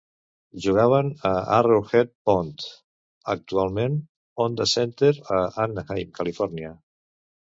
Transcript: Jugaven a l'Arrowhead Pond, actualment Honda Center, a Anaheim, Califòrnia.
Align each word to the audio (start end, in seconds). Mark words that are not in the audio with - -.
Jugaven 0.63 1.09
a 1.31 1.33
l'Arrowhead 1.33 2.09
Pond, 2.29 2.63
actualment 3.35 3.99
Honda 4.45 4.67
Center, 4.73 5.13
a 5.39 5.43
Anaheim, 5.67 6.11
Califòrnia. 6.21 6.73